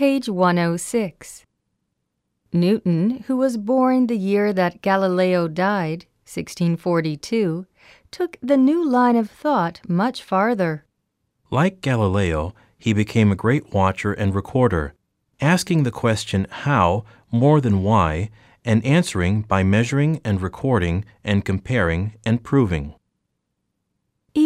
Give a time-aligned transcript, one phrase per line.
[0.00, 1.44] Page 106.
[2.54, 7.66] Newton, who was born the year that Galileo died, 1642,
[8.10, 10.86] took the new line of thought much farther.
[11.50, 14.94] Like Galileo, he became a great watcher and recorder,
[15.38, 18.30] asking the question how more than why,
[18.64, 22.94] and answering by measuring and recording and comparing and proving.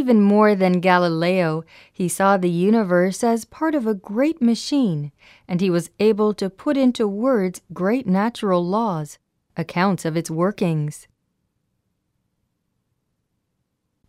[0.05, 5.13] Even more than Galileo, he saw the universe as part of a great machine,
[5.49, 9.17] and he was able to put into words great natural laws,
[9.57, 11.09] accounts of its workings.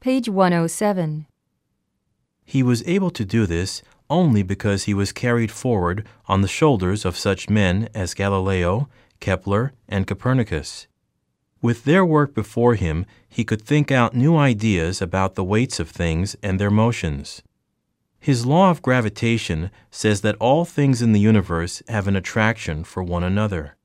[0.01, 1.27] Page 107.
[2.43, 7.05] He was able to do this only because he was carried forward on the shoulders
[7.05, 8.89] of such men as Galileo,
[9.21, 10.87] Kepler, and Copernicus.
[11.65, 15.89] With their work before him, he could think out new ideas about the weights of
[15.89, 17.41] things and their motions.
[18.19, 23.01] His law of gravitation says that all things in the universe have an attraction for
[23.01, 23.77] one another.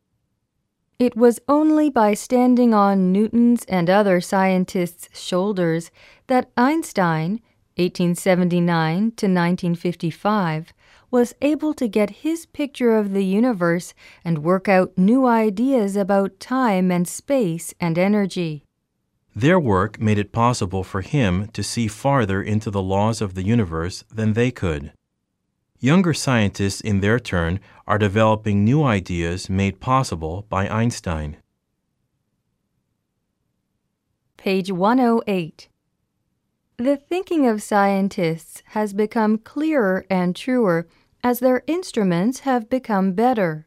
[0.99, 5.91] It was only by standing on Newton's and other scientists' shoulders
[6.27, 7.41] that Einstein,
[7.77, 10.75] 1879 to 1955,
[11.11, 13.95] was able to get his picture of the universe
[14.25, 18.65] and work out new ideas about time and space and energy.
[19.35, 23.45] Their work made it possible for him to see farther into the laws of the
[23.45, 24.93] universe than they could.
[25.79, 31.39] Younger scientists, in their turn, are developing new ideas made possible by Einstein.
[34.37, 35.69] Page 108.
[36.77, 40.87] The thinking of scientists has become clearer and truer
[41.23, 43.67] as their instruments have become better.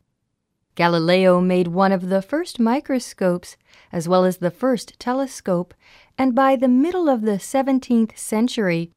[0.75, 3.57] Galileo made one of the first microscopes
[3.91, 5.73] as well as the first telescope,
[6.17, 8.91] and by the middle of the 17th century,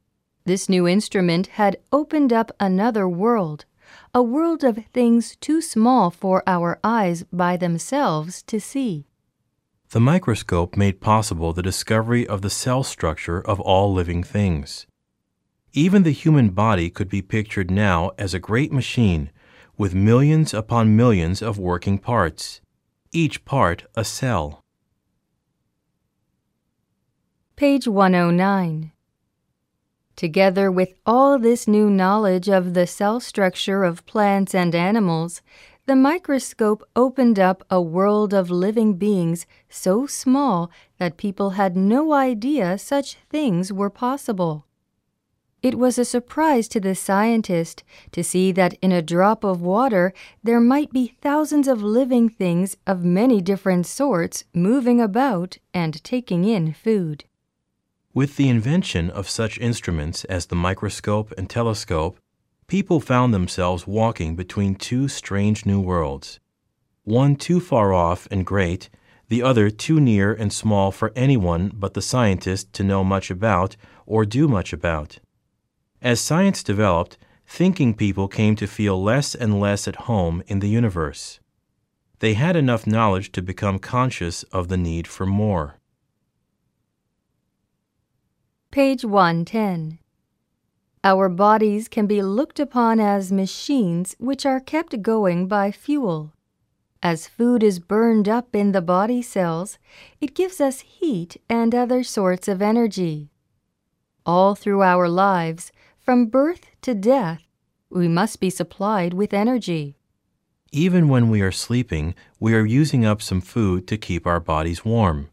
[0.47, 3.65] this new instrument had opened up another world,
[4.15, 9.07] a world of things too small for our eyes by themselves to see.
[9.91, 14.87] The microscope made possible the discovery of the cell structure of all living things.
[15.73, 19.31] Even the human body could be pictured now as a great machine
[19.77, 22.61] with millions upon millions of working parts,
[23.13, 24.65] each part a cell.
[27.57, 28.93] Page 109.
[30.15, 35.43] Together with all this new knowledge of the cell structure of plants and animals,
[35.87, 42.13] the microscope opened up a world of living beings so small that people had no
[42.13, 44.66] idea such things were possible.
[45.63, 50.13] It was a surprise to the scientist to see that in a drop of water
[50.43, 56.45] there might be thousands of living things of many different sorts moving about and taking
[56.45, 57.25] in food.
[58.15, 62.19] With the invention of such instruments as the microscope and telescope,
[62.67, 66.39] people found themselves walking between two strange new worlds.
[67.05, 68.89] One too far off and great,
[69.29, 73.77] the other too near and small for anyone but the scientist to know much about
[74.07, 75.19] or do much about.
[76.03, 80.69] As science developed, thinking people came to feel less and less at home in the
[80.69, 81.41] universe.
[82.19, 85.79] They had enough knowledge to become conscious of the need for more.
[88.71, 89.99] Page 110.
[91.05, 96.33] Our bodies can be looked upon as machines which are kept going by fuel.
[97.03, 99.79] As food is burned up in the body cells,
[100.21, 103.31] it gives us heat and other sorts of energy.
[104.27, 105.71] All through our lives,
[106.01, 107.45] from birth to death,
[107.89, 109.95] we must be supplied with energy.
[110.73, 114.85] Even when we are sleeping, we are using up some food to keep our bodies
[114.85, 115.31] warm.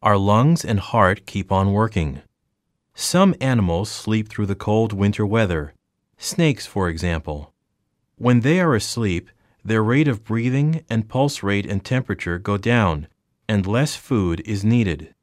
[0.00, 2.22] Our lungs and heart keep on working.
[2.94, 5.74] Some animals sleep through the cold winter weather,
[6.16, 7.52] snakes, for example.
[8.16, 9.28] When they are asleep,
[9.62, 13.08] their rate of breathing and pulse rate and temperature go down,
[13.46, 15.14] and less food is needed.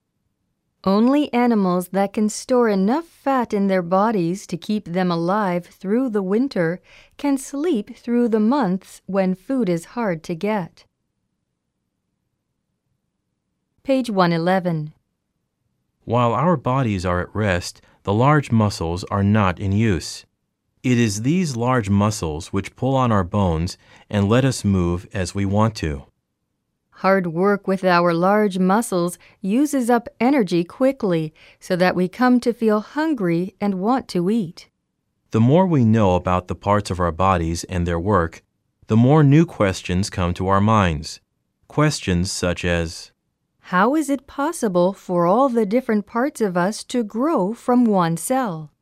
[0.86, 6.10] Only animals that can store enough fat in their bodies to keep them alive through
[6.10, 6.80] the winter
[7.18, 10.86] can sleep through the months when food is hard to get.
[13.84, 14.94] Page 111.
[16.06, 20.26] While our bodies are at rest, the large muscles are not in use.
[20.82, 23.78] It is these large muscles which pull on our bones
[24.10, 26.09] and let us move as we want to.
[27.00, 32.52] Hard work with our large muscles uses up energy quickly so that we come to
[32.52, 34.68] feel hungry and want to eat.
[35.32, 38.44] The more we know about the parts of our bodies and their work,
[38.88, 41.22] the more new questions come to our minds.
[41.70, 43.12] Questions such as
[43.72, 48.18] How is it possible for all the different parts of us to grow from one
[48.18, 48.74] cell?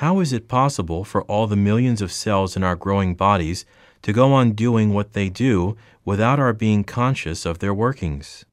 [0.00, 3.66] How is it possible for all the millions of cells in our growing bodies
[4.02, 8.44] to go on doing what they do without our being conscious of their workings.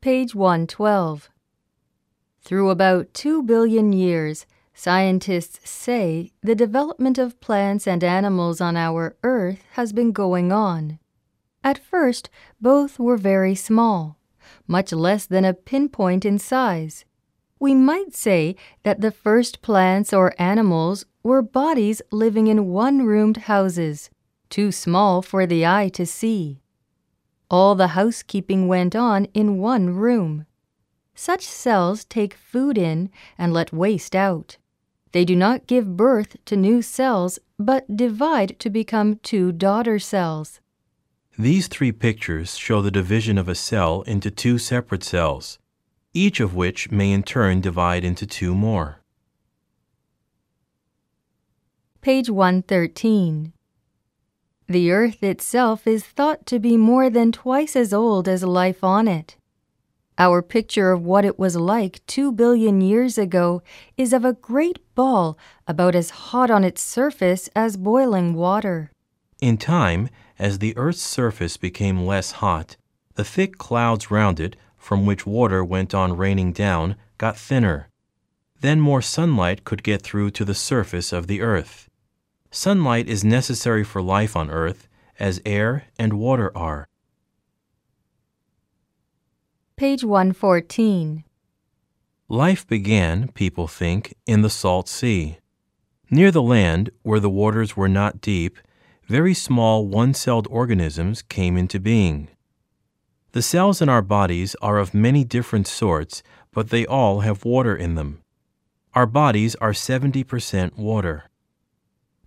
[0.00, 1.28] Page 112.
[2.40, 9.16] Through about 2 billion years, scientists say the development of plants and animals on our
[9.22, 10.98] Earth has been going on.
[11.64, 12.30] At first,
[12.60, 14.18] both were very small,
[14.66, 17.04] much less than a pinpoint in size.
[17.58, 18.54] We might say
[18.84, 24.08] that the first plants or animals were bodies living in one roomed houses,
[24.48, 26.62] too small for the eye to see.
[27.50, 30.46] All the housekeeping went on in one room.
[31.14, 34.56] Such cells take food in and let waste out.
[35.12, 40.60] They do not give birth to new cells, but divide to become two daughter cells.
[41.38, 45.58] These three pictures show the division of a cell into two separate cells,
[46.14, 49.02] each of which may in turn divide into two more.
[52.00, 53.52] Page 113.
[54.68, 59.08] The Earth itself is thought to be more than twice as old as life on
[59.08, 59.36] it.
[60.16, 63.62] Our picture of what it was like two billion years ago
[63.96, 65.36] is of a great ball
[65.66, 68.92] about as hot on its surface as boiling water.
[69.40, 70.08] In time,
[70.38, 72.76] as the Earth's surface became less hot,
[73.16, 77.88] the thick clouds round it, from which water went on raining down, got thinner.
[78.60, 81.87] Then more sunlight could get through to the surface of the Earth.
[82.50, 86.88] Sunlight is necessary for life on Earth, as air and water are.
[89.76, 91.24] Page 114.
[92.28, 95.38] Life began, people think, in the salt sea.
[96.10, 98.58] Near the land, where the waters were not deep,
[99.06, 102.28] very small one celled organisms came into being.
[103.32, 106.22] The cells in our bodies are of many different sorts,
[106.52, 108.22] but they all have water in them.
[108.94, 111.27] Our bodies are 70% water.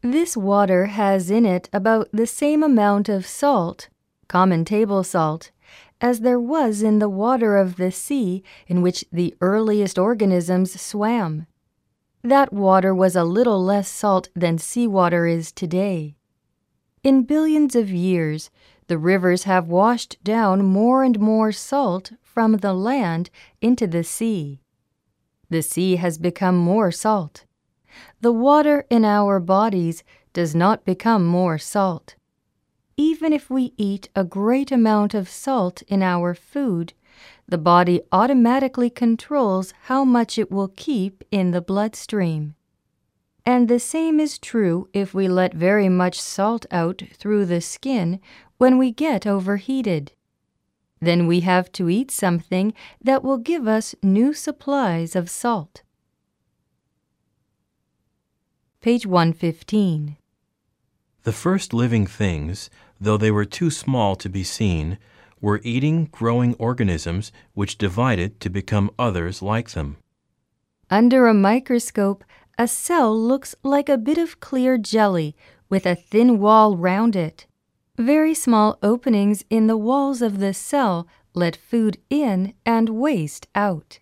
[0.02, 3.90] This water has in it about the same amount of salt,
[4.28, 5.52] common table salt,
[6.02, 11.46] as there was in the water of the sea in which the earliest organisms swam.
[12.24, 16.16] That water was a little less salt than seawater is today.
[17.04, 18.50] In billions of years,
[18.88, 23.30] the rivers have washed down more and more salt from the land
[23.62, 24.62] into the sea.
[25.52, 27.46] The sea has become more salt.
[28.22, 30.04] The water in our bodies
[30.34, 32.16] does not become more salt
[33.02, 36.94] even if we eat a great amount of salt in our food,
[37.48, 42.54] the body automatically controls how much it will keep in the bloodstream.
[43.44, 48.20] And the same is true if we let very much salt out through the skin
[48.60, 50.12] when we get overheated.
[51.00, 52.72] Then we have to eat something
[53.04, 55.82] that will give us new supplies of salt.
[58.82, 60.18] Page 115.
[61.22, 64.98] The first living things, though they were too small to be seen,
[65.40, 69.98] were eating, growing organisms which divided to become others like them.
[70.90, 72.24] Under a microscope,
[72.58, 75.36] a cell looks like a bit of clear jelly
[75.70, 77.46] with a thin wall round it.
[77.98, 84.00] Very small openings in the walls of the cell let food in and waste out.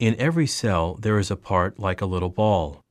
[0.00, 2.82] In every cell, there is a part like a little ball.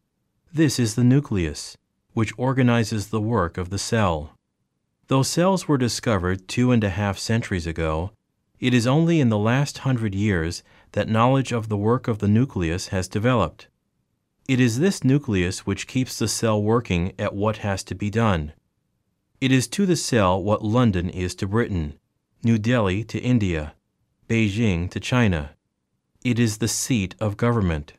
[0.52, 1.78] This is the nucleus,
[2.14, 4.34] which organizes the work of the cell.
[5.08, 8.14] Though cells were discovered two and a half centuries ago,
[8.60, 10.64] it is only in the last hundred years
[10.94, 13.68] that knowledge of the work of the nucleus has developed.
[14.48, 18.54] It is this nucleus which keeps the cell working at what has to be done.
[19.40, 22.00] It is to the cell what London is to Britain,
[22.44, 23.76] New Delhi to India,
[24.28, 25.52] Beijing to China.
[26.24, 27.94] It is the seat of government.